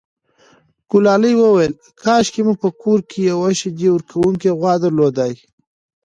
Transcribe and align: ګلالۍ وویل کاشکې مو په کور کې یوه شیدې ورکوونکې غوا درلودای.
ګلالۍ 0.91 1.33
وویل 1.37 1.73
کاشکې 2.03 2.41
مو 2.45 2.53
په 2.61 2.69
کور 2.81 2.99
کې 3.09 3.19
یوه 3.31 3.49
شیدې 3.59 3.87
ورکوونکې 3.91 4.49
غوا 4.59 4.73
درلودای. 4.83 5.33